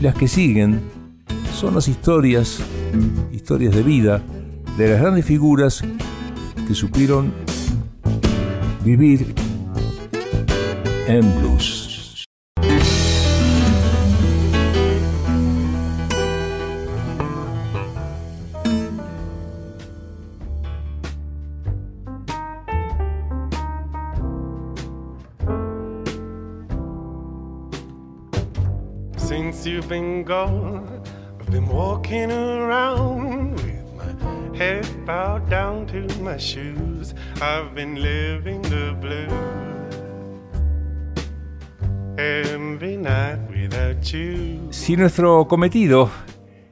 [0.00, 0.80] Las que siguen
[1.54, 2.60] son las historias,
[3.32, 4.22] historias de vida
[4.78, 5.82] de las grandes figuras
[6.66, 7.32] que supieron
[8.82, 9.34] vivir
[11.06, 11.79] en blues.
[29.92, 37.12] I've been walking around with my head bowed down to my shoes.
[37.42, 38.90] I've been living the.
[44.70, 46.08] Si nuestro cometido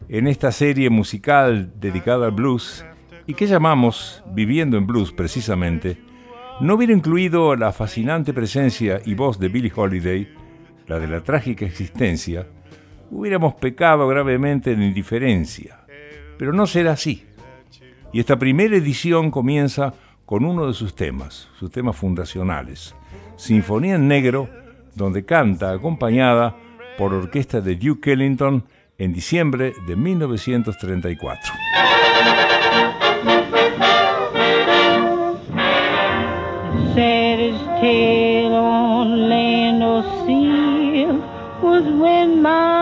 [0.09, 2.85] en esta serie musical dedicada al blues,
[3.27, 5.99] y que llamamos Viviendo en Blues precisamente,
[6.61, 10.29] no hubiera incluido la fascinante presencia y voz de Billie Holiday,
[10.87, 12.47] la de la trágica existencia,
[13.11, 15.81] hubiéramos pecado gravemente en indiferencia.
[16.39, 17.25] Pero no será así.
[18.13, 22.95] Y esta primera edición comienza con uno de sus temas, sus temas fundacionales,
[23.37, 24.49] Sinfonía en Negro,
[24.95, 26.57] donde canta acompañada
[26.97, 28.65] por orquesta de Duke Ellington
[28.99, 31.53] en diciembre de 1934.
[36.99, 41.07] saddest tale on land or sea
[41.63, 42.78] was when my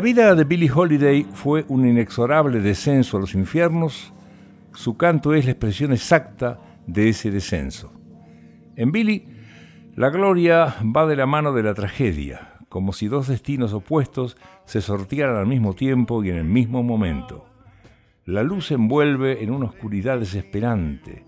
[0.00, 4.14] la vida de Billie Holiday fue un inexorable descenso a los infiernos,
[4.72, 7.92] su canto es la expresión exacta de ese descenso.
[8.76, 9.26] En Billie,
[9.96, 14.80] la gloria va de la mano de la tragedia, como si dos destinos opuestos se
[14.80, 17.44] sortearan al mismo tiempo y en el mismo momento.
[18.24, 21.26] La luz envuelve en una oscuridad desesperante.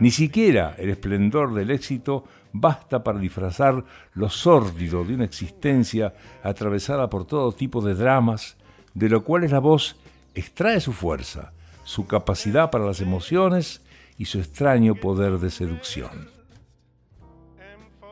[0.00, 3.84] Ni siquiera el esplendor del éxito basta para disfrazar
[4.14, 8.56] lo sórdido de una existencia atravesada por todo tipo de dramas,
[8.94, 9.96] de lo cual la voz
[10.34, 11.52] extrae su fuerza,
[11.84, 13.82] su capacidad para las emociones
[14.16, 16.28] y su extraño poder de seducción.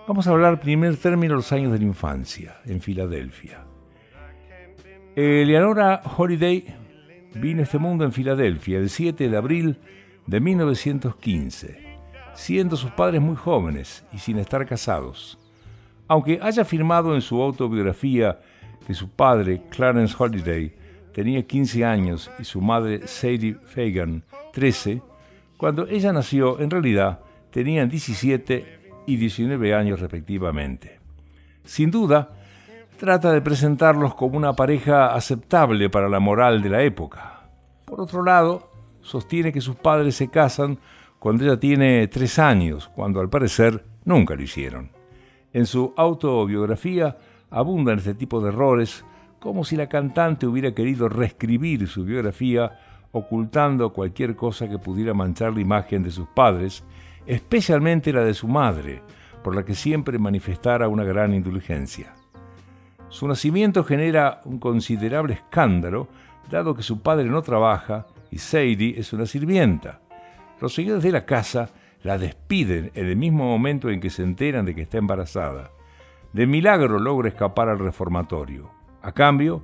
[0.07, 3.65] Vamos a hablar primer término los años de la infancia, en Filadelfia.
[5.17, 6.65] Eleanora Holiday
[7.35, 9.79] vino a este mundo en Filadelfia el 7 de abril
[10.29, 11.89] de 1915
[12.39, 15.37] siendo sus padres muy jóvenes y sin estar casados.
[16.07, 18.39] Aunque haya afirmado en su autobiografía
[18.87, 20.73] que su padre, Clarence Holiday,
[21.13, 24.23] tenía 15 años y su madre, Sadie Fagan,
[24.53, 25.03] 13,
[25.57, 27.19] cuando ella nació, en realidad,
[27.51, 31.01] tenían 17 y 19 años respectivamente.
[31.65, 32.31] Sin duda,
[32.99, 37.49] trata de presentarlos como una pareja aceptable para la moral de la época.
[37.85, 38.68] Por otro lado,
[39.01, 40.79] sostiene que sus padres se casan
[41.19, 44.91] cuando ella tiene tres años, cuando al parecer nunca lo hicieron.
[45.53, 47.17] En su autobiografía
[47.51, 49.05] abundan este tipo de errores,
[49.41, 52.79] como si la cantante hubiera querido reescribir su biografía
[53.13, 56.85] ocultando cualquier cosa que pudiera manchar la imagen de sus padres,
[57.27, 59.03] especialmente la de su madre,
[59.43, 62.15] por la que siempre manifestara una gran indulgencia.
[63.09, 66.09] Su nacimiento genera un considerable escándalo,
[66.51, 70.01] dado que su padre no trabaja y Sadie es una sirvienta.
[70.61, 71.71] Los señores de la casa
[72.03, 75.71] la despiden en el mismo momento en que se enteran de que está embarazada.
[76.33, 78.71] De milagro logra escapar al reformatorio.
[79.03, 79.63] A cambio,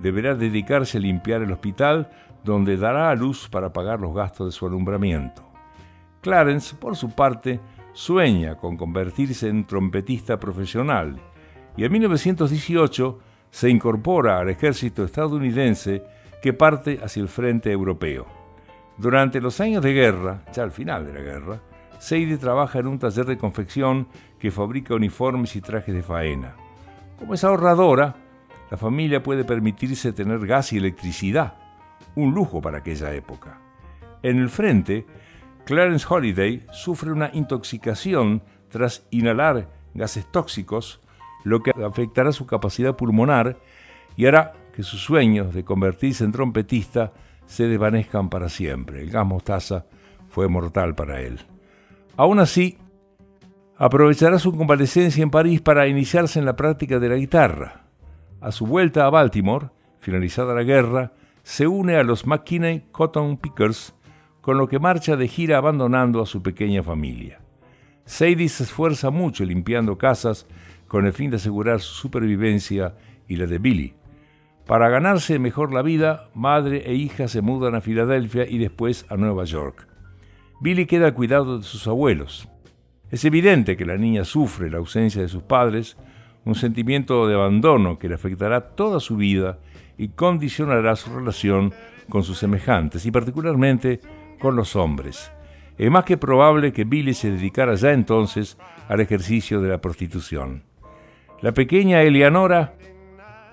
[0.00, 2.10] deberá dedicarse a limpiar el hospital
[2.44, 5.42] donde dará a luz para pagar los gastos de su alumbramiento.
[6.20, 7.60] Clarence, por su parte,
[7.92, 11.20] sueña con convertirse en trompetista profesional
[11.76, 13.18] y en 1918
[13.50, 16.02] se incorpora al ejército estadounidense
[16.42, 18.26] que parte hacia el frente europeo.
[18.98, 21.60] Durante los años de guerra, ya al final de la guerra,
[21.98, 24.08] Sadie trabaja en un taller de confección
[24.40, 26.56] que fabrica uniformes y trajes de faena.
[27.16, 28.16] Como es ahorradora,
[28.70, 31.54] la familia puede permitirse tener gas y electricidad,
[32.16, 33.60] un lujo para aquella época.
[34.22, 35.06] En el frente,
[35.64, 41.00] Clarence Holiday sufre una intoxicación tras inhalar gases tóxicos,
[41.44, 43.58] lo que afectará su capacidad pulmonar
[44.16, 47.12] y hará que sus sueños de convertirse en trompetista
[47.46, 49.02] se desvanezcan para siempre.
[49.02, 49.86] El gas mostaza
[50.28, 51.40] fue mortal para él.
[52.16, 52.78] Aún así,
[53.76, 57.84] aprovechará su convalecencia en París para iniciarse en la práctica de la guitarra.
[58.40, 63.94] A su vuelta a Baltimore, finalizada la guerra, se une a los McKinney Cotton Pickers,
[64.40, 67.40] con lo que marcha de gira abandonando a su pequeña familia.
[68.04, 70.46] Sadie se esfuerza mucho limpiando casas
[70.88, 72.96] con el fin de asegurar su supervivencia
[73.28, 73.94] y la de Billy.
[74.72, 79.18] Para ganarse mejor la vida, madre e hija se mudan a Filadelfia y después a
[79.18, 79.86] Nueva York.
[80.62, 82.48] Billy queda cuidado de sus abuelos.
[83.10, 85.98] Es evidente que la niña sufre la ausencia de sus padres,
[86.46, 89.58] un sentimiento de abandono que le afectará toda su vida
[89.98, 91.74] y condicionará su relación
[92.08, 94.00] con sus semejantes y particularmente
[94.40, 95.30] con los hombres.
[95.76, 98.56] Es más que probable que Billy se dedicara ya entonces
[98.88, 100.62] al ejercicio de la prostitución.
[101.42, 102.76] La pequeña Eleanora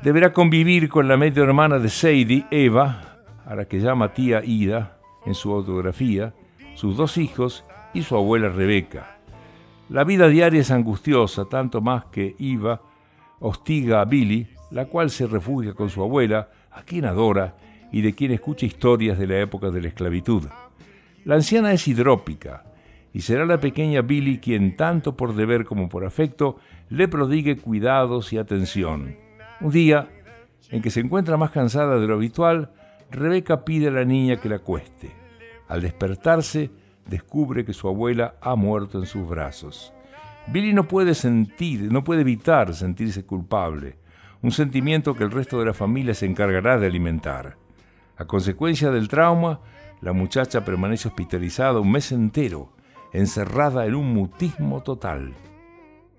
[0.01, 4.97] deberá convivir con la medio hermana de Sadie, Eva, a la que llama tía Ida
[5.25, 6.33] en su autografía,
[6.75, 9.17] sus dos hijos y su abuela Rebeca.
[9.89, 12.81] La vida diaria es angustiosa, tanto más que Eva
[13.39, 17.55] hostiga a Billy, la cual se refugia con su abuela, a quien adora
[17.91, 20.43] y de quien escucha historias de la época de la esclavitud.
[21.25, 22.63] La anciana es hidrópica,
[23.11, 26.57] y será la pequeña Billy quien, tanto por deber como por afecto,
[26.89, 29.28] le prodigue cuidados y atención.
[29.61, 30.07] Un día,
[30.69, 32.71] en que se encuentra más cansada de lo habitual,
[33.11, 35.13] Rebeca pide a la niña que la acueste.
[35.67, 36.71] Al despertarse,
[37.05, 39.93] descubre que su abuela ha muerto en sus brazos.
[40.47, 43.97] Billy no puede sentir, no puede evitar sentirse culpable,
[44.41, 47.57] un sentimiento que el resto de la familia se encargará de alimentar.
[48.15, 49.59] A consecuencia del trauma,
[49.99, 52.71] la muchacha permanece hospitalizada un mes entero,
[53.11, 55.33] encerrada en un mutismo total.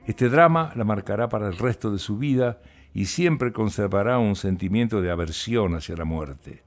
[0.07, 2.61] Este drama la marcará para el resto de su vida
[2.95, 6.65] y siempre conservará un sentimiento de aversión hacia la muerte.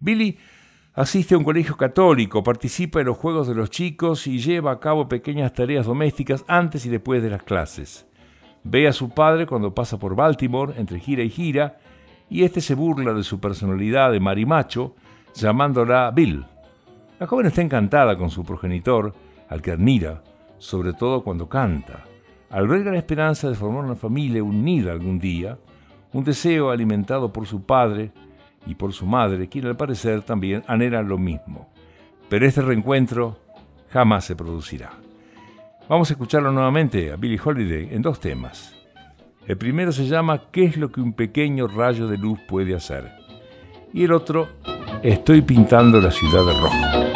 [0.00, 0.38] Billy
[0.96, 4.80] Asiste a un colegio católico, participa en los juegos de los chicos y lleva a
[4.80, 8.06] cabo pequeñas tareas domésticas antes y después de las clases.
[8.64, 11.76] Ve a su padre cuando pasa por Baltimore entre gira y gira
[12.30, 14.96] y este se burla de su personalidad de marimacho
[15.34, 16.46] llamándola Bill.
[17.20, 19.12] La joven está encantada con su progenitor,
[19.50, 20.22] al que admira,
[20.56, 22.04] sobre todo cuando canta.
[22.50, 25.58] Alberga la esperanza de formar una familia unida algún día,
[26.12, 28.12] un deseo alimentado por su padre,
[28.66, 31.68] y por su madre, quien al parecer también anhela lo mismo.
[32.28, 33.38] Pero este reencuentro
[33.90, 34.90] jamás se producirá.
[35.88, 38.74] Vamos a escucharlo nuevamente a Billie Holiday en dos temas.
[39.46, 43.12] El primero se llama ¿Qué es lo que un pequeño rayo de luz puede hacer?
[43.92, 44.48] Y el otro,
[45.02, 47.15] Estoy pintando la ciudad de rojo.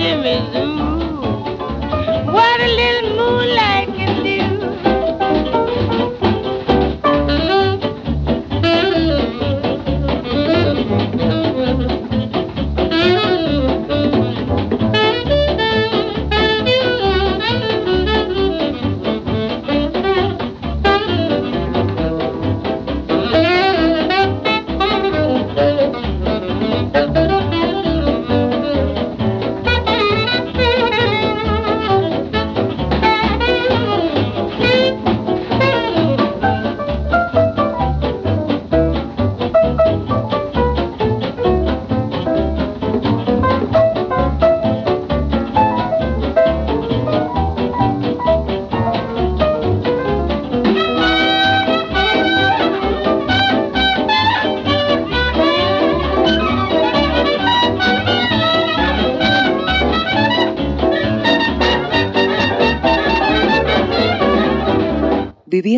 [0.00, 0.40] 因为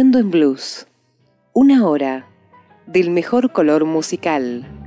[0.02, 0.88] Viviendo en Blues.
[1.52, 2.26] Una hora
[2.88, 4.81] del mejor color musical.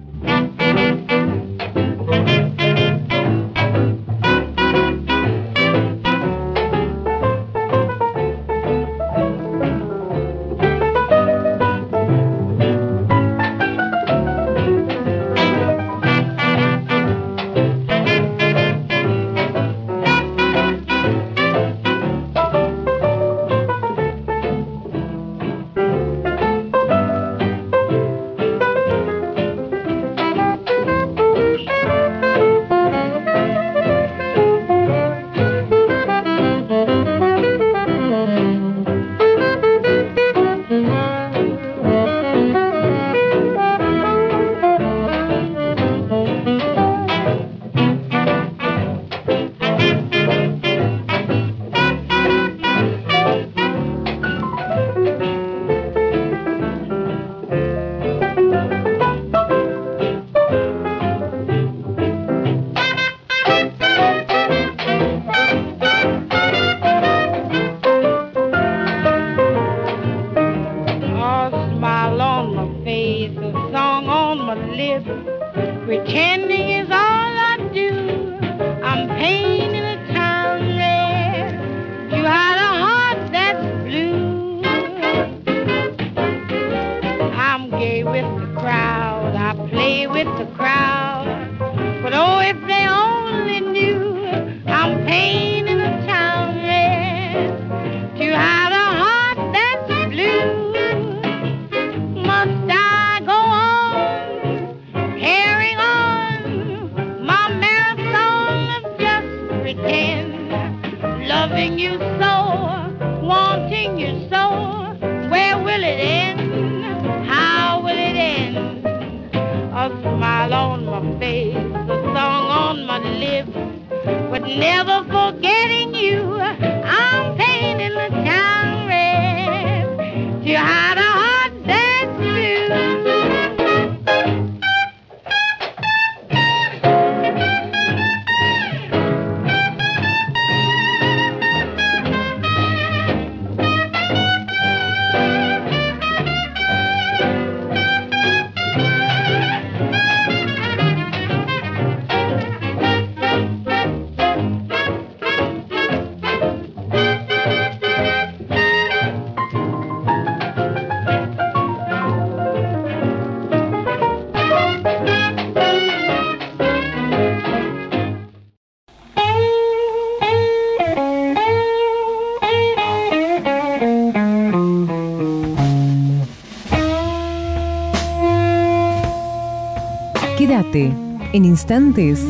[181.35, 182.23] En instantes.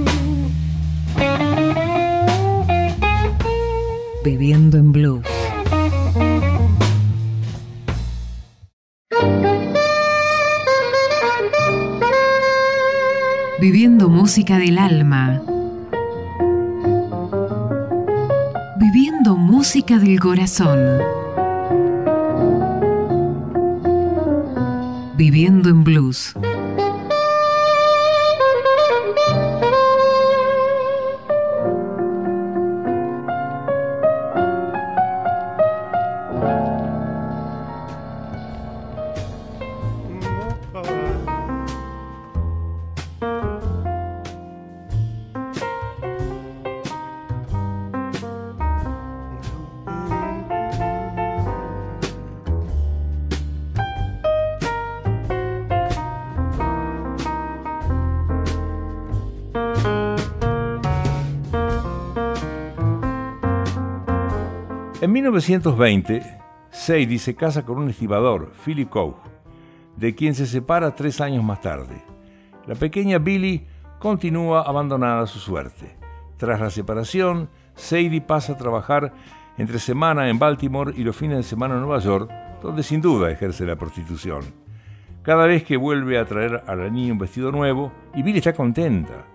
[4.24, 5.24] Viviendo en blues.
[13.62, 15.40] Viviendo música del alma.
[18.80, 20.80] Viviendo música del corazón.
[25.16, 26.34] Viviendo en blues.
[65.26, 66.22] 1920,
[66.70, 69.16] Sadie se casa con un estibador, Philip Coe,
[69.98, 72.04] de quien se separa tres años más tarde.
[72.68, 73.66] La pequeña Billy
[73.98, 75.98] continúa abandonada a su suerte.
[76.38, 79.14] Tras la separación, Sadie pasa a trabajar
[79.58, 83.32] entre semana en Baltimore y los fines de semana en Nueva York, donde sin duda
[83.32, 84.44] ejerce la prostitución.
[85.24, 88.54] Cada vez que vuelve a traer a la niña un vestido nuevo, y Billy está
[88.54, 89.26] contenta,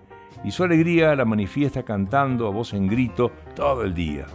[0.45, 4.25] y su alegría la manifiesta cantando a voz en grito todo el día.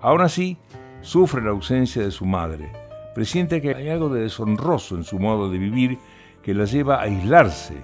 [0.00, 0.58] Aún así,
[1.04, 2.72] sufre la ausencia de su madre.
[3.14, 5.98] Presiente que hay algo de deshonroso en su modo de vivir
[6.42, 7.74] que la lleva a aislarse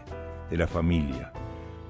[0.49, 1.31] de la familia.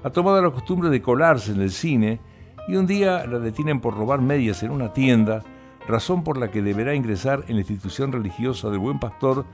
[0.03, 2.19] Ha tomado la costumbre de colarse en el cine
[2.67, 5.41] y un día la detienen por robar medias en una tienda,
[5.87, 9.45] razón por la que deberá ingresar en la institución religiosa del Buen Pastor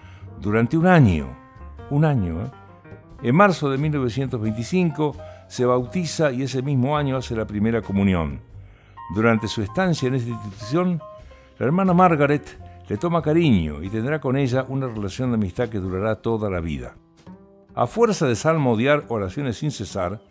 [0.42, 1.28] durante un año.
[1.92, 2.42] Un año.
[2.42, 2.52] ¿eh?
[3.22, 5.16] En marzo de 1925
[5.48, 8.42] se bautiza y ese mismo año hace la primera comunión.
[9.14, 11.02] Durante su estancia en esta institución,
[11.60, 15.80] la hermana Margaret le toma cariño y tendrá con ella una relación de amistad que
[15.80, 16.96] durará toda la vida.
[17.76, 20.22] A fuerza de salmodiar oraciones sin cesar,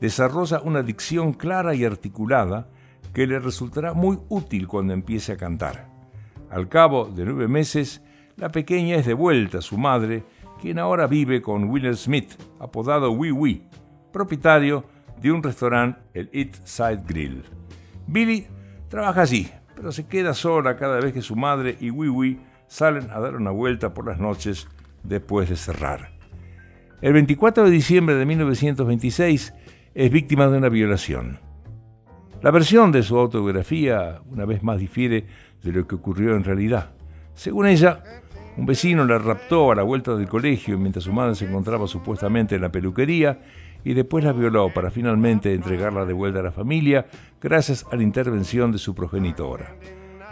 [0.00, 2.68] desarrolla una dicción clara y articulada
[3.12, 5.88] que le resultará muy útil cuando empiece a cantar.
[6.50, 8.02] Al cabo de nueve meses,
[8.36, 10.24] la pequeña es devuelta a su madre,
[10.60, 13.68] quien ahora vive con William Smith, apodado Wee Wee,
[14.12, 14.84] propietario
[15.20, 17.44] de un restaurante, el Eat Side Grill.
[18.06, 18.46] Billy
[18.88, 23.20] trabaja allí, pero se queda sola cada vez que su madre y Wee salen a
[23.20, 24.68] dar una vuelta por las noches
[25.02, 26.12] después de cerrar.
[27.00, 29.54] El 24 de diciembre de 1926
[29.94, 31.38] es víctima de una violación.
[32.42, 35.26] La versión de su autobiografía una vez más difiere
[35.62, 36.90] de lo que ocurrió en realidad.
[37.34, 38.02] Según ella,
[38.56, 42.56] un vecino la raptó a la vuelta del colegio mientras su madre se encontraba supuestamente
[42.56, 43.40] en la peluquería
[43.84, 47.06] y después la violó para finalmente entregarla de vuelta a la familia
[47.42, 49.76] gracias a la intervención de su progenitora.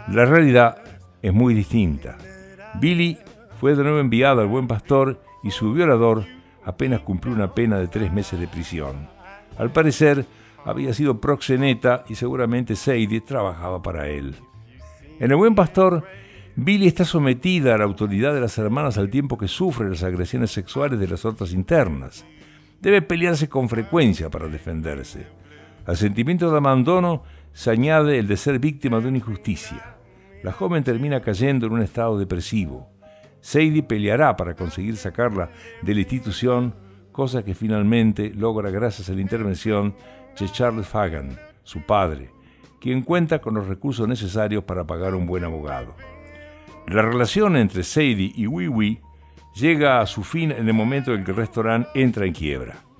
[0.09, 0.81] La realidad
[1.21, 2.17] es muy distinta.
[2.79, 3.17] Billy
[3.59, 6.25] fue de nuevo enviado al buen pastor y su violador
[6.63, 9.09] apenas cumplió una pena de tres meses de prisión.
[9.57, 10.25] Al parecer,
[10.63, 14.35] había sido proxeneta y seguramente Sadie trabajaba para él.
[15.19, 16.03] En el Buen Pastor,
[16.55, 20.51] Billy está sometida a la autoridad de las hermanas al tiempo que sufre las agresiones
[20.51, 22.25] sexuales de las otras internas.
[22.79, 25.40] Debe pelearse con frecuencia para defenderse.
[25.85, 29.95] Al sentimiento de abandono se añade el de ser víctima de una injusticia.
[30.43, 32.89] La joven termina cayendo en un estado depresivo.
[33.41, 35.49] Sadie peleará para conseguir sacarla
[35.81, 36.75] de la institución,
[37.11, 39.95] cosa que finalmente logra gracias a la intervención
[40.39, 42.29] de Charles Fagan, su padre,
[42.79, 45.95] quien cuenta con los recursos necesarios para pagar un buen abogado.
[46.87, 49.01] La relación entre Sadie y Wee
[49.55, 52.90] llega a su fin en el momento en que el restaurante entra en quiebra.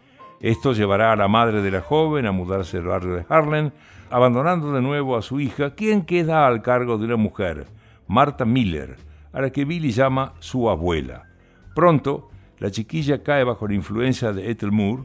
[0.42, 3.72] Esto llevará a la madre de la joven a mudarse al barrio de Harlem,
[4.10, 7.68] abandonando de nuevo a su hija, quien queda al cargo de una mujer,
[8.08, 8.98] Martha Miller,
[9.34, 11.30] a la que Billy llama su abuela.
[11.76, 15.04] Pronto, la chiquilla cae bajo la influencia de Ethel Moore,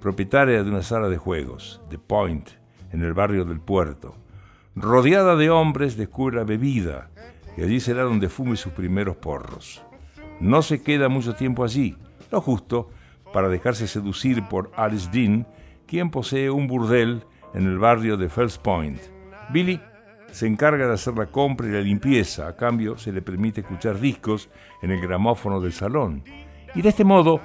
[0.00, 2.48] propietaria de una sala de juegos, The Point,
[2.90, 4.16] en el barrio del puerto.
[4.74, 7.10] Rodeada de hombres, descubre la bebida
[7.58, 9.82] y allí será donde fume sus primeros porros.
[10.40, 11.96] No se queda mucho tiempo allí,
[12.30, 12.88] lo justo
[13.32, 15.46] para dejarse seducir por Alice Dean,
[15.86, 19.00] quien posee un burdel en el barrio de Fells Point.
[19.50, 19.80] Billy
[20.30, 23.98] se encarga de hacer la compra y la limpieza, a cambio se le permite escuchar
[23.98, 24.50] discos
[24.82, 26.22] en el gramófono del salón.
[26.74, 27.40] Y de este modo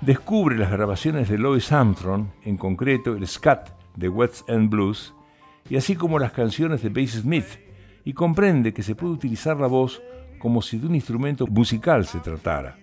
[0.00, 5.14] descubre las grabaciones de Louis Armstrong, en concreto el scat de West End Blues,
[5.70, 7.60] y así como las canciones de Bass Smith,
[8.04, 10.02] y comprende que se puede utilizar la voz
[10.38, 12.78] como si de un instrumento musical se tratara,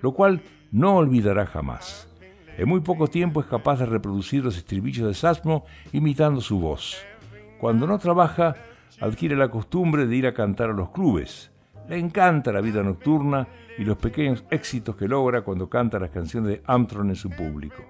[0.00, 2.08] lo cual no olvidará jamás.
[2.56, 7.02] En muy poco tiempo es capaz de reproducir los estribillos de Sasmo imitando su voz.
[7.58, 8.54] Cuando no trabaja,
[9.00, 11.50] adquiere la costumbre de ir a cantar a los clubes.
[11.88, 16.50] Le encanta la vida nocturna y los pequeños éxitos que logra cuando canta las canciones
[16.50, 17.82] de Armstrong en su público.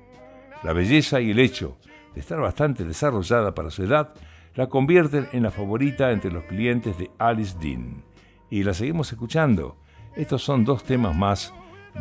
[0.62, 1.78] La belleza y el hecho
[2.14, 4.14] de estar bastante desarrollada para su edad
[4.54, 8.02] la convierten en la favorita entre los clientes de Alice Dean.
[8.50, 9.76] Y la seguimos escuchando.
[10.16, 11.54] Estos son dos temas más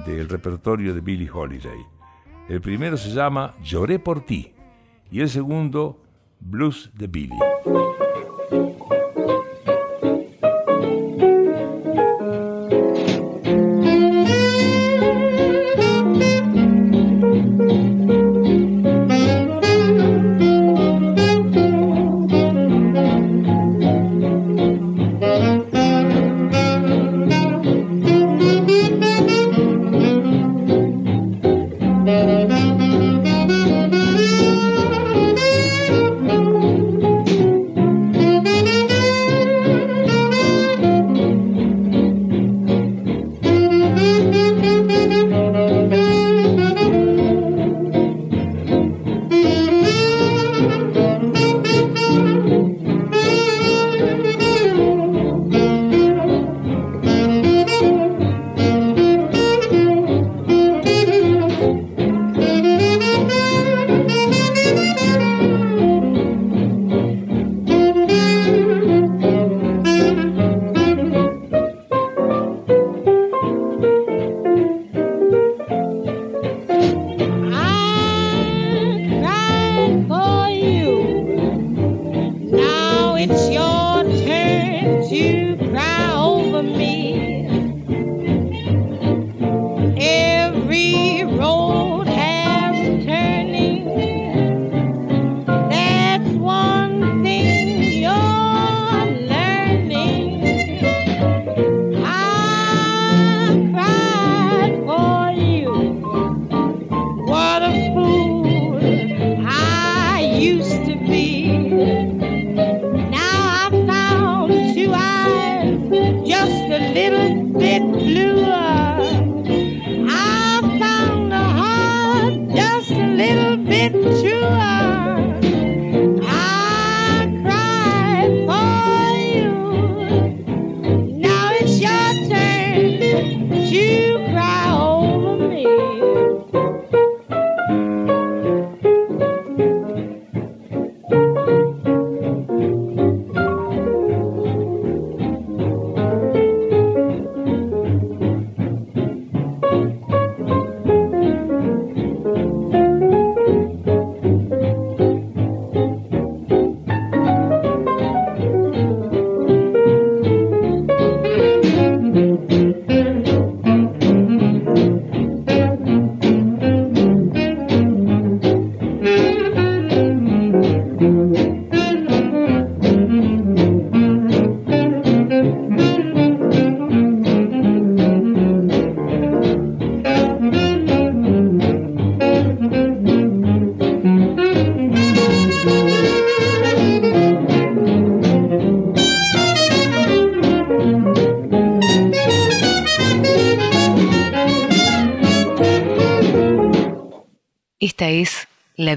[0.05, 1.79] del repertorio de Billie Holiday.
[2.47, 4.53] El primero se llama Lloré por ti
[5.11, 6.01] y el segundo
[6.39, 7.39] Blues de Billie.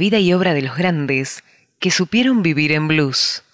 [0.03, 1.45] Vida y obra de los grandes
[1.79, 3.45] que supieron vivir en blues.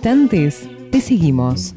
[0.00, 1.74] Instantes te seguimos.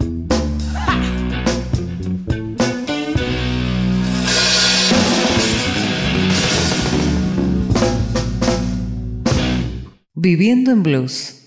[10.14, 11.42] Viviendo en blues.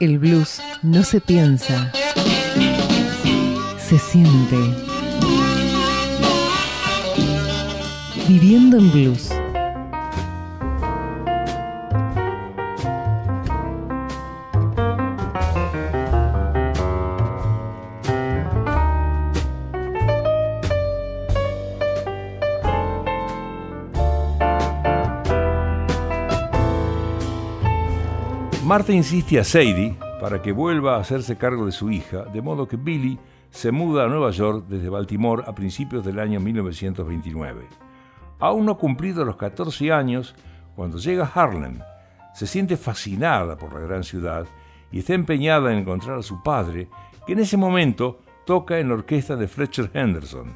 [0.00, 1.92] El blues no se piensa,
[3.78, 4.89] se siente.
[8.32, 9.28] Viviendo en blues.
[28.64, 32.68] Marta insiste a Sadie para que vuelva a hacerse cargo de su hija, de modo
[32.68, 33.18] que Billy
[33.50, 37.89] se muda a Nueva York desde Baltimore a principios del año 1929.
[38.40, 40.34] Aún no cumplido los 14 años,
[40.74, 41.80] cuando llega a Harlem,
[42.34, 44.46] se siente fascinada por la gran ciudad
[44.90, 46.88] y está empeñada en encontrar a su padre,
[47.26, 50.54] que en ese momento toca en la orquesta de Fletcher Henderson.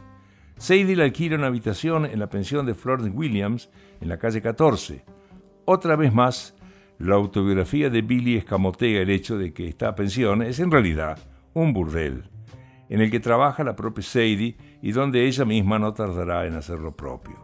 [0.56, 3.70] Sadie le alquila una habitación en la pensión de Florence Williams
[4.00, 5.04] en la calle 14.
[5.66, 6.54] Otra vez más,
[6.98, 11.18] la autobiografía de Billy escamotea el hecho de que esta pensión es en realidad
[11.52, 12.30] un burdel,
[12.88, 16.78] en el que trabaja la propia Sadie y donde ella misma no tardará en hacer
[16.78, 17.43] lo propio.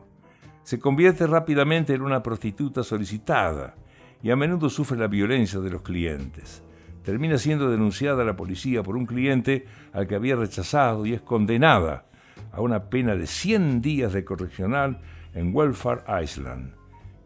[0.70, 3.74] Se convierte rápidamente en una prostituta solicitada
[4.22, 6.62] y a menudo sufre la violencia de los clientes.
[7.02, 11.22] Termina siendo denunciada a la policía por un cliente al que había rechazado y es
[11.22, 12.06] condenada
[12.52, 15.00] a una pena de 100 días de correccional
[15.34, 16.72] en Welfare Island.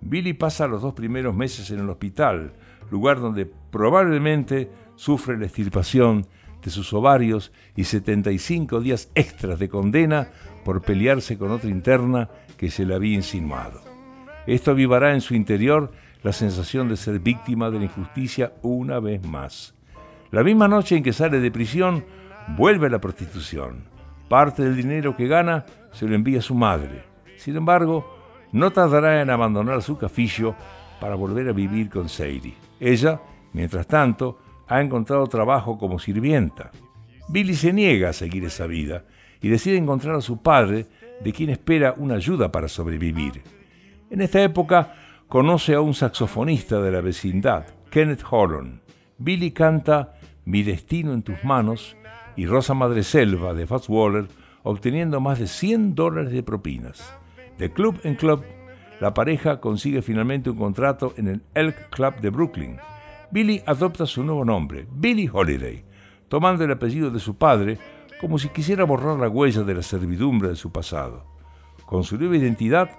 [0.01, 2.55] Billy pasa los dos primeros meses en el hospital,
[2.91, 6.27] lugar donde probablemente sufre la extirpación
[6.63, 10.31] de sus ovarios y 75 días extras de condena
[10.65, 13.81] por pelearse con otra interna que se le había insinuado.
[14.47, 19.25] Esto avivará en su interior la sensación de ser víctima de la injusticia una vez
[19.27, 19.75] más.
[20.31, 22.05] La misma noche en que sale de prisión,
[22.57, 23.85] vuelve a la prostitución.
[24.29, 27.05] Parte del dinero que gana se lo envía a su madre.
[27.37, 28.05] Sin embargo,
[28.53, 30.55] no tardará en abandonar su cafillo
[31.01, 32.55] para volver a vivir con Sadie.
[32.81, 33.21] Ella,
[33.53, 36.71] mientras tanto, ha encontrado trabajo como sirvienta.
[37.29, 39.05] Billy se niega a seguir esa vida
[39.41, 40.87] y decide encontrar a su padre,
[41.25, 43.43] de quien espera una ayuda para sobrevivir.
[44.11, 44.95] En esta época
[45.27, 48.83] conoce a un saxofonista de la vecindad, Kenneth Horan.
[49.19, 51.97] Billy canta Mi destino en tus manos
[52.37, 54.29] y Rosa Madreselva de Fats Waller
[54.63, 57.17] obteniendo más de 100 dólares de propinas.
[57.59, 58.45] De club en club,
[59.01, 62.77] la pareja consigue finalmente un contrato en el Elk Club de Brooklyn.
[63.31, 65.85] Billy adopta su nuevo nombre, Billy Holiday,
[66.29, 67.79] tomando el apellido de su padre
[68.25, 71.27] como si quisiera borrar la huella de la servidumbre de su pasado.
[71.85, 72.91] Con su nueva identidad,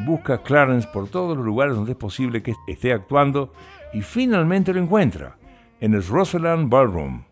[0.00, 3.52] busca a Clarence por todos los lugares donde es posible que esté actuando
[3.94, 5.38] y finalmente lo encuentra,
[5.78, 7.22] en el Roseland Ballroom.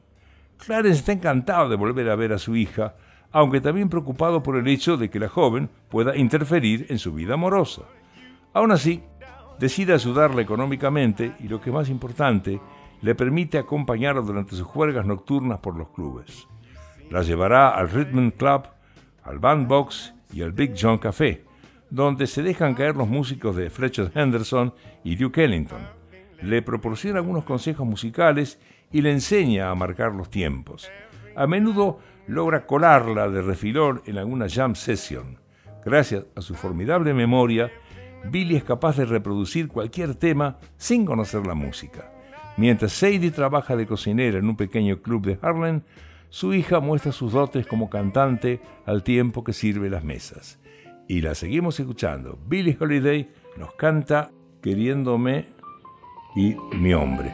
[0.59, 2.95] Clarence está encantado de volver a ver a su hija,
[3.33, 7.35] aunque también preocupado por el hecho de que la joven pueda interferir en su vida
[7.35, 7.83] amorosa.
[8.53, 9.03] Aún así,
[9.59, 12.61] decide ayudarla económicamente y lo que más importante,
[13.03, 16.47] le permite acompañarla durante sus juergas nocturnas por los clubes.
[17.11, 18.63] La llevará al Rhythm Club,
[19.25, 21.45] al Bandbox y al Big John Café,
[21.91, 25.81] donde se dejan caer los músicos de Fletcher Henderson y Duke Ellington.
[26.41, 28.61] Le proporciona algunos consejos musicales
[28.93, 30.89] y le enseña a marcar los tiempos.
[31.35, 35.41] A menudo logra colarla de refilón en alguna jam session.
[35.85, 37.73] Gracias a su formidable memoria,
[38.31, 42.13] Billy es capaz de reproducir cualquier tema sin conocer la música.
[42.57, 45.83] Mientras Sadie trabaja de cocinera en un pequeño club de Harlem,
[46.31, 50.59] su hija muestra sus dotes como cantante al tiempo que sirve las mesas.
[51.09, 52.39] Y la seguimos escuchando.
[52.47, 54.31] Billie Holiday nos canta
[54.63, 55.47] Queriéndome
[56.37, 57.33] y mi hombre.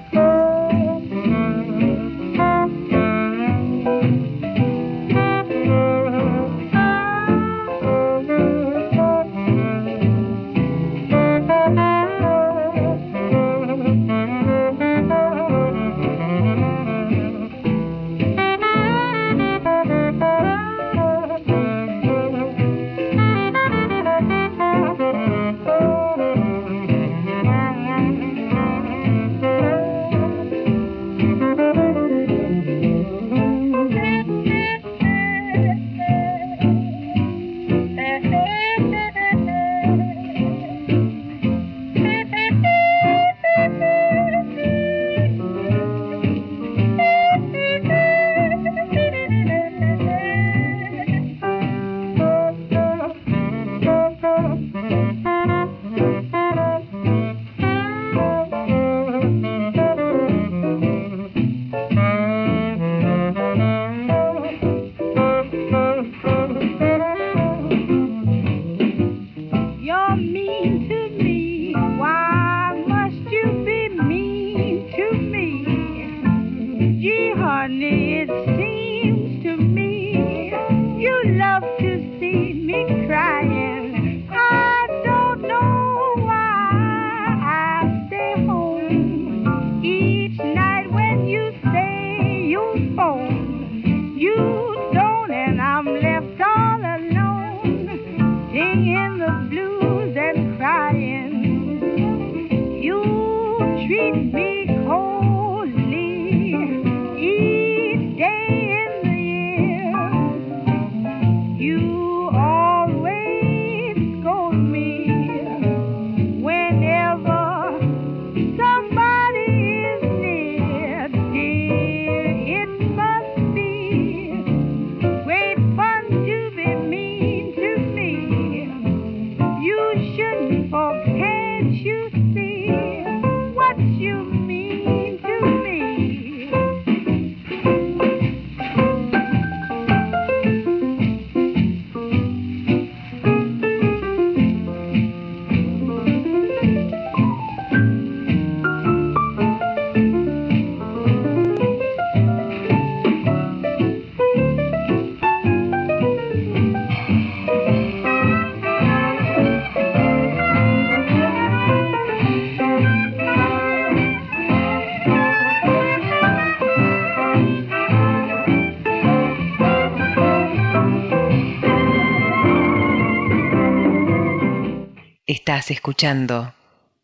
[175.72, 176.55] Escuchando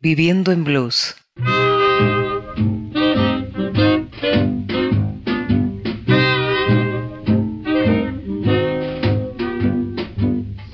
[0.01, 1.17] Viviendo en Blues.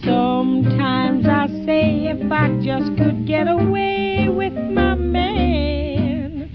[0.04, 6.50] Sometimes I say if I just could get away with my man,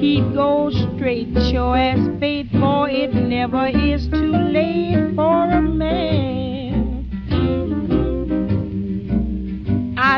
[0.00, 6.37] he'd go straight, sure as fate, for it never is too late for a man.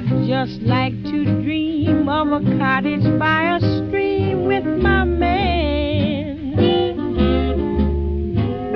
[0.01, 6.55] I'd just like to dream of a cottage by a stream with my man,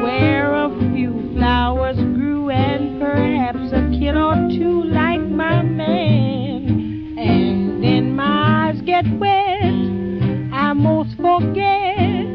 [0.02, 7.16] where a few flowers grew and perhaps a kid or two like my man.
[7.18, 9.64] And then my eyes get wet,
[10.52, 12.26] I most forget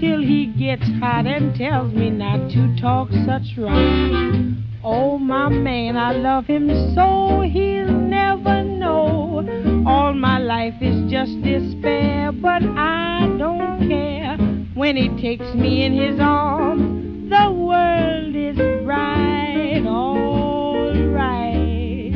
[0.00, 4.51] till he gets hot and tells me not to talk such rot.
[4.84, 9.84] Oh, my man, I love him so he'll never know.
[9.86, 14.36] All my life is just despair, but I don't care.
[14.74, 22.10] When he takes me in his arms, the world is bright, all right.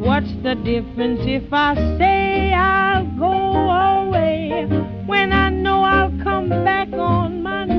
[0.00, 4.66] What's the difference if I say I'll go away
[5.06, 7.77] when I know I'll come back on my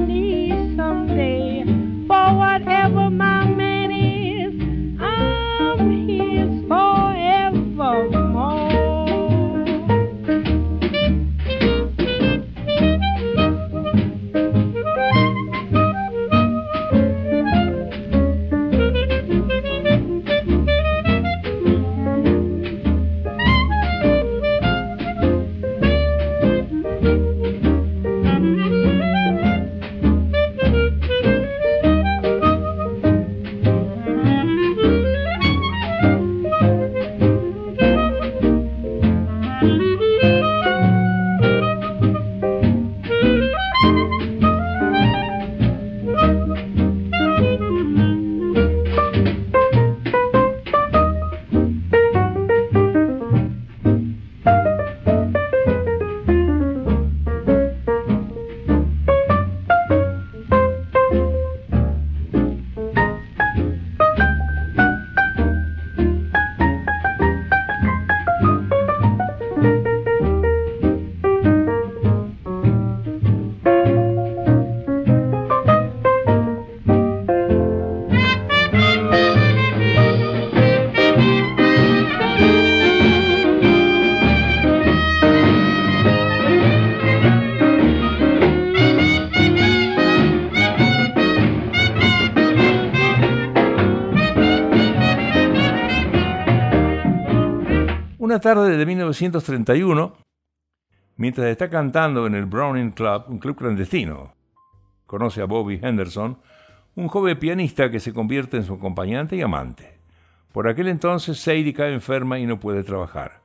[2.66, 3.69] whatever my man
[98.40, 100.14] Tarde de 1931,
[101.18, 104.34] mientras está cantando en el Browning Club, un club clandestino,
[105.06, 106.38] conoce a Bobby Henderson,
[106.96, 110.00] un joven pianista que se convierte en su acompañante y amante.
[110.54, 113.42] Por aquel entonces Sadie cae enferma y no puede trabajar.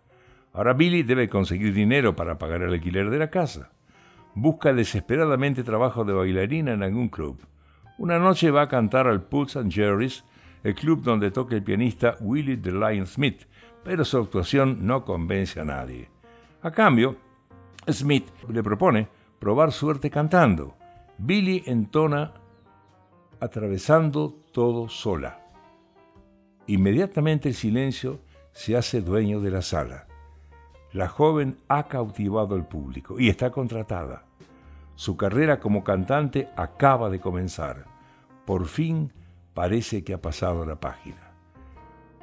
[0.53, 3.71] Ahora Billy debe conseguir dinero para pagar el alquiler de la casa.
[4.35, 7.41] Busca desesperadamente trabajo de bailarina en algún club.
[7.99, 10.25] Una noche va a cantar al Pulse and Jerry's,
[10.63, 13.43] el club donde toca el pianista Willie the Lion Smith,
[13.85, 16.09] pero su actuación no convence a nadie.
[16.63, 17.17] A cambio,
[17.89, 19.09] Smith le propone
[19.39, 20.75] probar suerte cantando.
[21.19, 22.33] Billy entona
[23.41, 25.41] atravesando todo sola.
[26.67, 28.21] Inmediatamente el silencio
[28.53, 30.07] se hace dueño de la sala.
[30.93, 34.25] La joven ha cautivado al público y está contratada.
[34.95, 37.85] Su carrera como cantante acaba de comenzar.
[38.47, 39.13] Por fin
[39.53, 41.33] parece que ha pasado la página.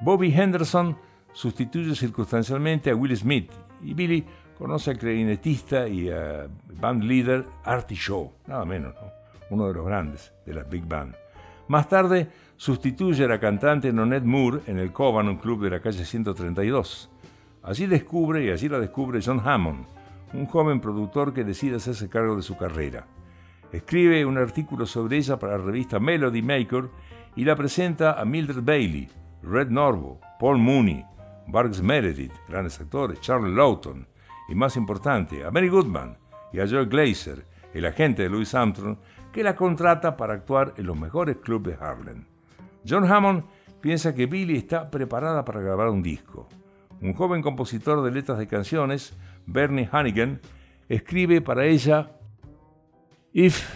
[0.02, 0.98] Bobby Henderson
[1.34, 3.52] sustituye circunstancialmente a Will Smith
[3.82, 4.26] y Billy
[4.58, 6.48] conoce al clarinetista y a
[6.80, 9.12] band leader Artie Shaw, nada menos, ¿no?
[9.50, 11.16] uno de los grandes de la Big Band.
[11.68, 16.06] Más tarde sustituye a la cantante Nonette Moore en el Coban, club de la calle
[16.06, 17.10] 132.
[17.64, 19.86] Allí descubre, y allí la descubre John Hammond,
[20.34, 23.08] un joven productor que decide hacerse cargo de su carrera.
[23.72, 26.90] Escribe un artículo sobre ella para la revista Melody Maker
[27.36, 29.10] y la presenta a Mildred Bailey,
[29.44, 31.06] Red Norvo, Paul Mooney,
[31.48, 34.08] Barks Meredith, grandes actores, Charles Lawton,
[34.50, 36.18] y más importante, a Mary Goodman
[36.52, 38.98] y a Joe Glazer, el agente de Louis Armstrong,
[39.32, 42.26] que la contrata para actuar en los mejores clubes de Harlem.
[42.88, 43.46] John Hammond
[43.80, 46.48] piensa que Billy está preparada para grabar un disco.
[47.02, 50.40] Un joven compositor de letras de canciones, Bernie Hannigan,
[50.90, 52.12] escribe para ella
[53.34, 53.74] If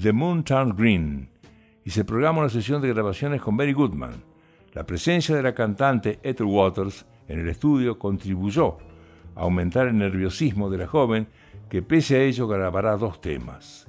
[0.00, 1.30] the Moon Turned Green
[1.84, 4.14] y se programa una sesión de grabaciones con Mary Goodman.
[4.76, 8.76] La presencia de la cantante Ethel Waters en el estudio contribuyó
[9.34, 11.28] a aumentar el nerviosismo de la joven
[11.70, 13.88] que pese a ello grabará dos temas.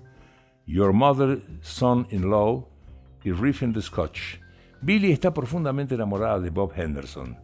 [0.65, 2.69] Your Mother, Son-in-Law
[3.25, 4.37] y Riffing the Scotch.
[4.81, 7.35] Billy está profundamente enamorada de Bob Henderson.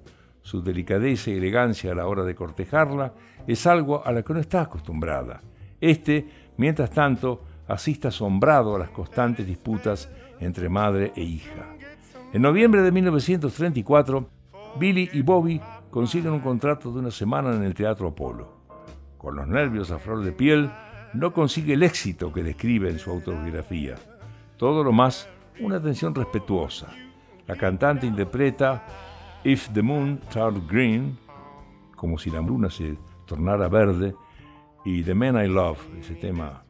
[0.41, 3.13] Su delicadeza y elegancia a la hora de cortejarla
[3.45, 5.41] es algo a la que no está acostumbrada.
[5.81, 6.25] Este,
[6.55, 11.82] mientras tanto, asiste asombrado a las constantes disputas entre madre e hija.
[12.33, 14.27] En noviembre de 1934,
[14.79, 15.61] Billy y Bobby
[15.91, 18.57] consiguen un contrato de una semana en el Teatro Apolo.
[19.19, 20.71] Con los nervios a flor de piel,
[21.13, 23.93] no consigue el éxito que describe en su autobiografía.
[24.57, 25.29] Todo lo más,
[25.59, 26.87] una atención respetuosa.
[27.45, 28.83] La cantante interpreta
[29.43, 31.15] If the Moon Turned Green,
[31.95, 34.15] como si la luna se tornara verde,
[34.83, 36.63] y The Man I Love, ese tema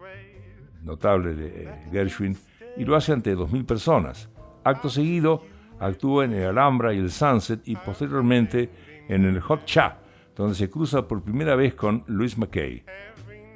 [0.82, 2.36] notable de Gershwin,
[2.76, 4.30] y lo hace ante 2.000 personas.
[4.66, 5.53] Acto seguido,
[5.86, 8.70] actúa en el Alhambra y el Sunset y posteriormente
[9.08, 9.98] en el Hot Cha,
[10.36, 12.84] donde se cruza por primera vez con Louis McKay.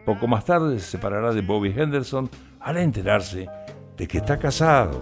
[0.06, 3.48] Poco más tarde se separará de Bobby Henderson al enterarse
[3.98, 5.00] de que está casado.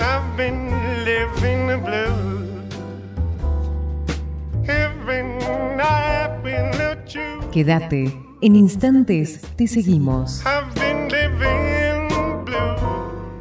[7.52, 10.44] Quédate, en instantes te seguimos.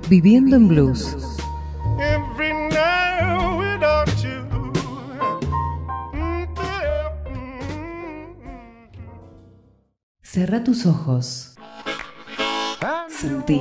[0.09, 1.34] Viviendo en blues.
[10.35, 11.55] Cerra tus ojos.
[13.09, 13.61] Sentí.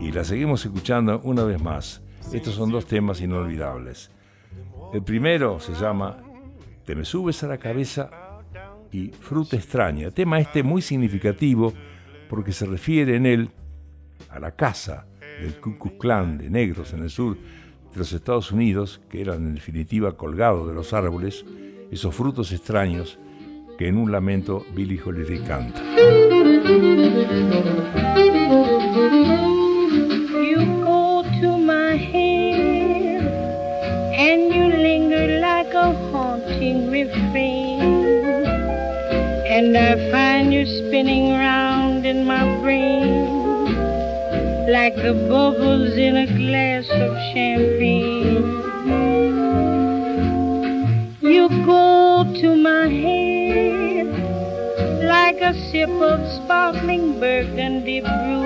[0.00, 2.02] Y la seguimos escuchando una vez más.
[2.32, 4.10] Estos son dos temas inolvidables.
[4.92, 6.16] El primero se llama
[6.84, 8.23] Te me subes a la cabeza
[8.94, 10.12] y Fruta extraña.
[10.12, 11.74] Tema este muy significativo
[12.28, 13.50] porque se refiere en él
[14.30, 15.06] a la casa
[15.40, 19.46] del Ku Klux Klan de negros en el sur de los Estados Unidos, que eran
[19.46, 21.44] en definitiva colgados de los árboles,
[21.90, 23.18] esos frutos extraños
[23.76, 25.82] que en un lamento Billy Holiday canta.
[30.38, 33.26] You go to my head
[34.16, 37.63] and you linger like a haunting refrain.
[40.66, 43.44] Spinning round in my brain
[44.70, 48.44] like the bubbles in a glass of champagne.
[51.20, 54.06] You go to my head
[55.04, 58.44] like a sip of sparkling burgundy brew.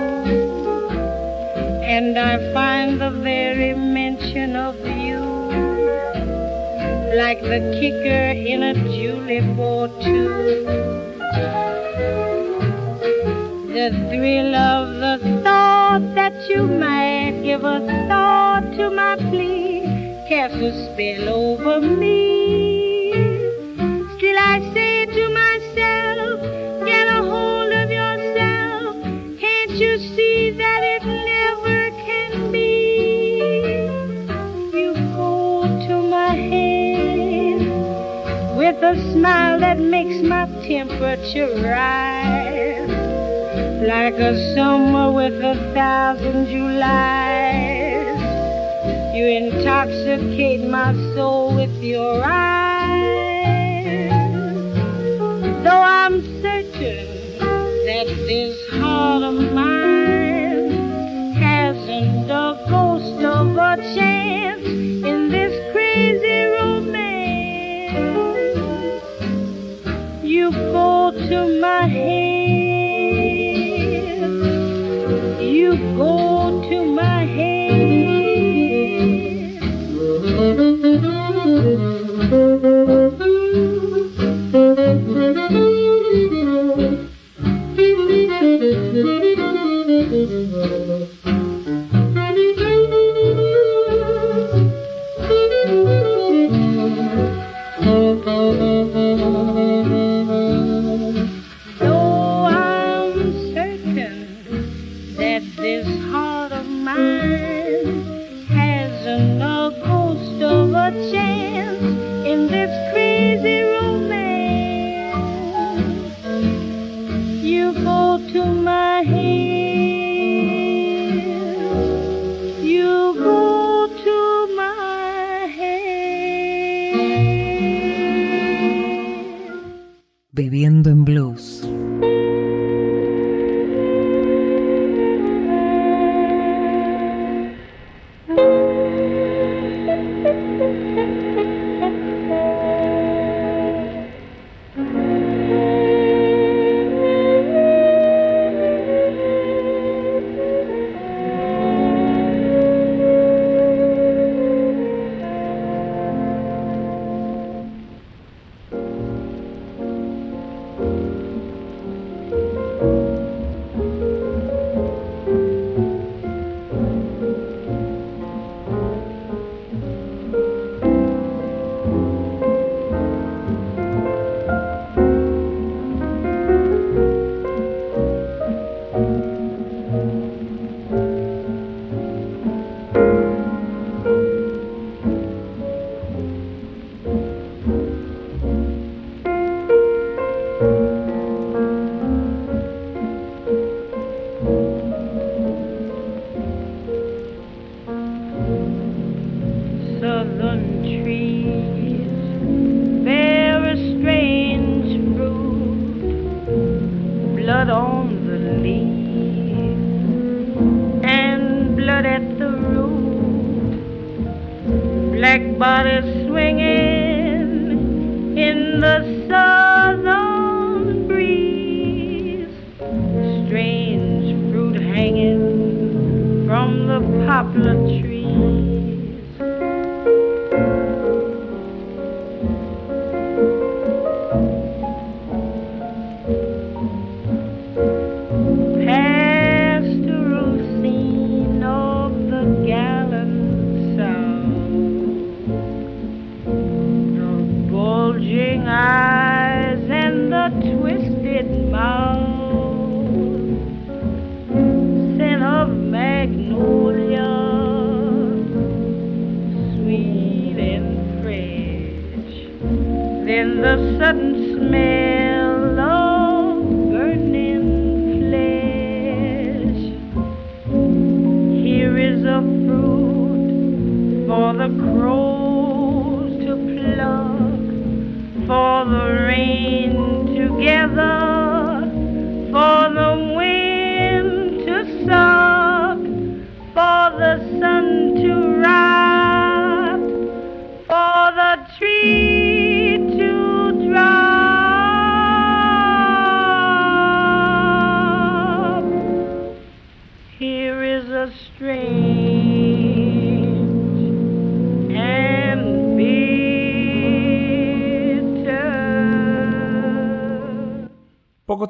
[1.83, 5.21] And I find the very mention of you
[7.17, 11.18] like the kicker in a julep or two.
[13.79, 19.83] The thrill of the thought that you might give a thought to my plea
[20.29, 22.68] casts a spell over me.
[38.89, 42.89] A smile that makes my temperature rise
[43.87, 48.21] like a summer with a thousand Julys.
[49.15, 52.49] You intoxicate my soul with your eyes.
[55.65, 57.09] Though I'm certain
[57.89, 64.18] that this heart of mine hasn't a ghost of a chance
[71.29, 72.38] go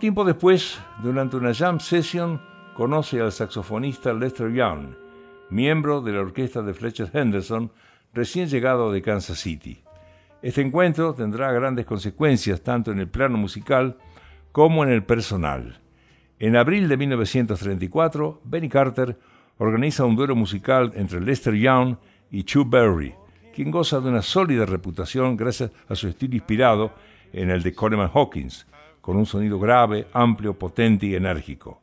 [0.09, 2.41] tiempo después, durante una jam session,
[2.73, 4.95] conoce al saxofonista Lester Young,
[5.51, 7.71] miembro de la orquesta de Fletcher Henderson,
[8.15, 9.83] recién llegado de Kansas City.
[10.41, 13.99] Este encuentro tendrá grandes consecuencias tanto en el plano musical
[14.51, 15.79] como en el personal.
[16.39, 19.19] En abril de 1934, Benny Carter
[19.59, 21.97] organiza un duelo musical entre Lester Young
[22.31, 23.15] y Chuck Berry,
[23.55, 26.95] quien goza de una sólida reputación gracias a su estilo inspirado
[27.31, 28.67] en el de Coleman Hawkins,
[29.09, 31.81] con un sonido grave, amplio, potente y enérgico.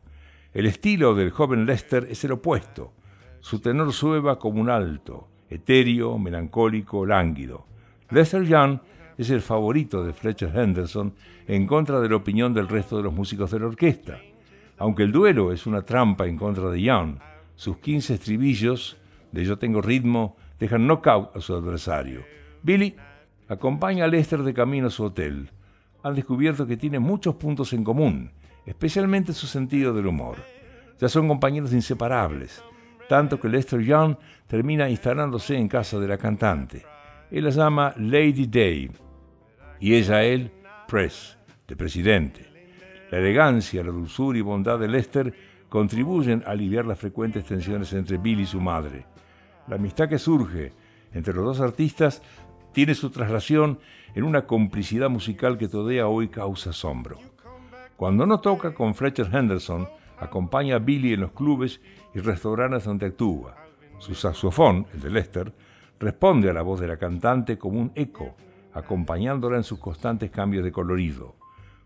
[0.54, 2.94] El estilo del joven Lester es el opuesto.
[3.40, 7.66] Su tenor sueva como un alto, etéreo, melancólico, lánguido.
[8.12, 8.78] Lester Young
[9.18, 11.16] es el favorito de Fletcher Henderson
[11.48, 14.20] en contra de la opinión del resto de los músicos de la orquesta.
[14.78, 17.16] Aunque el duelo es una trampa en contra de Young,
[17.56, 18.98] sus 15 estribillos
[19.32, 22.22] de Yo tengo ritmo dejan knockout a su adversario.
[22.62, 22.96] Billy
[23.48, 25.50] acompaña a Lester de camino a su hotel.
[26.06, 28.30] Han descubierto que tiene muchos puntos en común,
[28.64, 30.38] especialmente su sentido del humor.
[31.00, 32.62] Ya son compañeros inseparables,
[33.10, 36.86] tanto que Lester Young termina instalándose en casa de la cantante.
[37.32, 38.92] Él la llama Lady Day
[39.80, 40.52] y ella él
[40.88, 42.46] Press, de presidente.
[43.10, 45.34] La elegancia, la dulzura y bondad de Lester
[45.70, 49.08] contribuyen a aliviar las frecuentes tensiones entre Bill y su madre.
[49.68, 50.72] La amistad que surge
[51.14, 52.22] entre los dos artistas
[52.74, 53.80] tiene su traslación
[54.16, 57.20] en una complicidad musical que todavía hoy causa asombro.
[57.98, 59.88] Cuando no toca con Fletcher Henderson,
[60.18, 61.82] acompaña a Billy en los clubes
[62.14, 63.56] y restaurantes donde actúa.
[64.00, 65.54] Su saxofón, el de Lester,
[66.00, 68.36] responde a la voz de la cantante como un eco,
[68.74, 71.36] acompañándola en sus constantes cambios de colorido.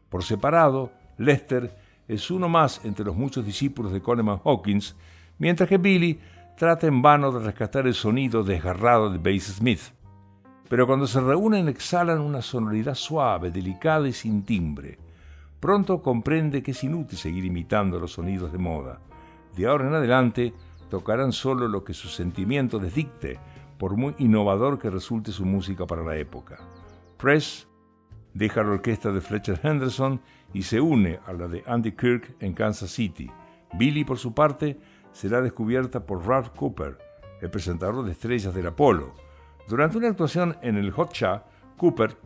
[0.10, 1.76] Por separado, Lester
[2.08, 4.96] es uno más entre los muchos discípulos de Coleman Hawkins,
[5.38, 6.20] mientras que Billy
[6.58, 9.82] trata en vano de rescatar el sonido desgarrado de Bass Smith.
[10.70, 15.00] Pero cuando se reúnen exhalan una sonoridad suave, delicada y sin timbre.
[15.60, 19.02] Pronto comprende que es inútil seguir imitando los sonidos de moda.
[19.58, 20.54] De ahora en adelante
[20.90, 23.40] tocarán solo lo que su sentimiento les dicte,
[23.78, 26.60] por muy innovador que resulte su música para la época.
[27.18, 27.68] Press
[28.34, 30.22] deja la orquesta de Fletcher Henderson
[30.54, 33.30] y se une a la de Andy Kirk en Kansas City.
[33.74, 34.80] Billy, por su parte,
[35.12, 36.98] será descubierta por Ralph Cooper,
[37.42, 39.29] el presentador de estrellas del Apolo.
[39.70, 41.44] Durante una actuación en el Hot Shot,
[41.78, 42.18] Cooper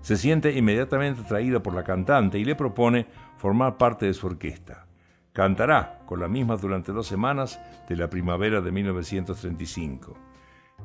[0.00, 4.86] se siente inmediatamente atraído por la cantante y le propone formar parte de su orquesta.
[5.34, 10.16] Cantará con la misma durante dos semanas de la primavera de 1935.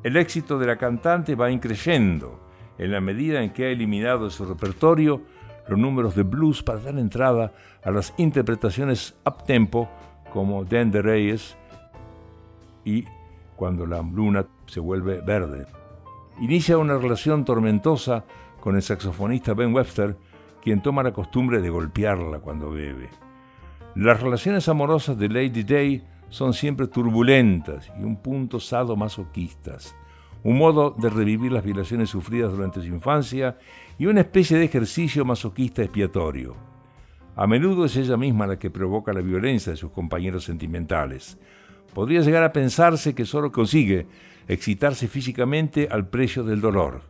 [0.02, 2.46] El éxito de la cantante va increyendo
[2.76, 5.22] en la medida en que ha eliminado de su repertorio
[5.68, 9.88] los números de blues para dar entrada a las interpretaciones up-tempo
[10.34, 11.56] como Dan de Reyes
[12.84, 13.06] y
[13.62, 15.66] Cuando la luna se vuelve verde.
[16.40, 18.24] Inicia una relación tormentosa
[18.58, 20.16] con el saxofonista Ben Webster,
[20.60, 23.08] quien toma la costumbre de golpearla cuando bebe.
[23.94, 29.94] Las relaciones amorosas de Lady Day son siempre turbulentas y un punto sadomasoquistas,
[30.42, 33.58] un modo de revivir las violaciones sufridas durante su infancia
[33.96, 36.56] y una especie de ejercicio masoquista expiatorio.
[37.36, 41.38] A menudo es ella misma la que provoca la violencia de sus compañeros sentimentales.
[41.94, 44.06] Podría llegar a pensarse que solo consigue
[44.48, 47.02] excitarse físicamente al precio del dolor.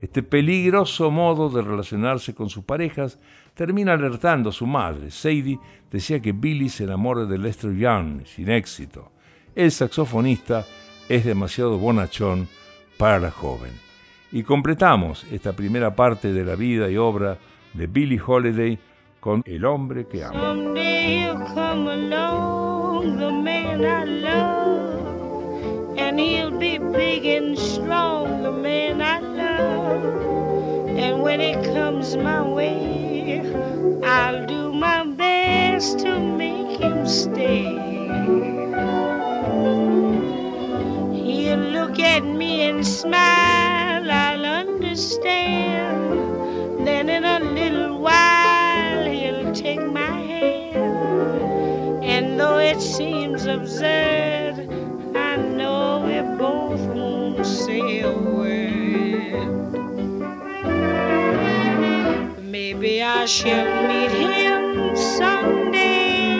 [0.00, 3.20] Este peligroso modo de relacionarse con sus parejas
[3.54, 5.10] termina alertando a su madre.
[5.10, 5.60] Sadie
[5.90, 9.12] decía que Billy se enamore de Lester Young, sin éxito.
[9.54, 10.64] El saxofonista
[11.08, 12.48] es demasiado bonachón
[12.96, 13.70] para la joven.
[14.32, 17.38] Y completamos esta primera parte de la vida y obra
[17.74, 18.78] de Billie Holiday
[19.20, 20.72] con El hombre que amo.
[23.82, 30.04] Man I love, and he'll be big and strong, the man I love.
[30.96, 33.40] And when it comes my way,
[34.04, 37.72] I'll do my best to make him stay.
[41.26, 46.20] He'll look at me and smile, I'll understand.
[46.86, 50.74] Then in a little while, he'll take my hand.
[52.04, 53.21] And though it seems
[53.52, 54.56] absurd,
[55.14, 59.48] I know we both won't say a word.
[62.40, 66.36] Maybe I shall meet him someday.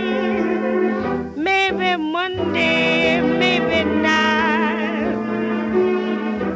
[1.37, 5.13] Maybe Monday, maybe not.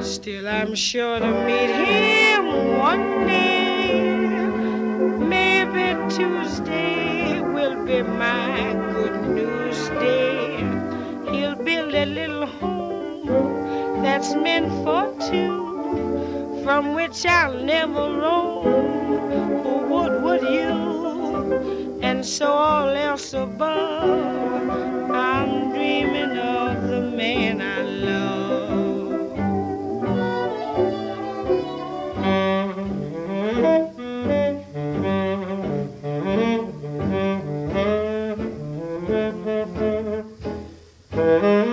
[0.03, 4.01] Still, I'm sure to meet him one day.
[5.35, 10.46] Maybe Tuesday will be my good news day.
[11.87, 19.63] Build a little home that's meant for two, from which I'll never roam.
[19.63, 22.01] Who would, would you?
[22.03, 24.69] And so all else above,
[25.13, 28.37] I'm dreaming of the man I love.
[41.17, 41.66] Maybe